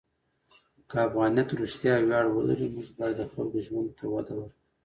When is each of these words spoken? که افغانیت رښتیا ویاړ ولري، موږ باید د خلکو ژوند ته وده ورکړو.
که 0.89 0.95
افغانیت 1.07 1.49
رښتیا 1.61 1.93
ویاړ 2.01 2.25
ولري، 2.31 2.67
موږ 2.75 2.87
باید 2.97 3.15
د 3.27 3.31
خلکو 3.33 3.57
ژوند 3.65 3.89
ته 3.97 4.05
وده 4.13 4.33
ورکړو. 4.37 4.59